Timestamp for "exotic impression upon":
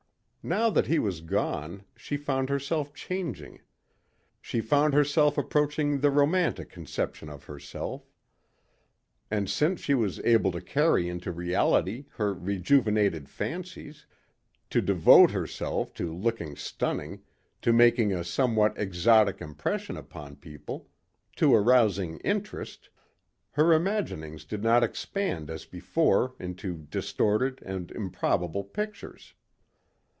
18.79-20.37